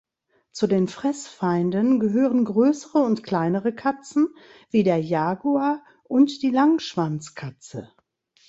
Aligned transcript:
Zu 0.51 0.65
den 0.65 0.87
Fressfeinden 0.87 1.99
gehören 1.99 2.43
größere 2.45 2.97
und 3.03 3.21
kleinere 3.21 3.71
Katzen 3.71 4.29
wie 4.71 4.81
der 4.81 4.97
Jaguar 4.97 5.83
und 6.05 6.41
die 6.41 6.49
Langschwanzkatze. 6.49 7.91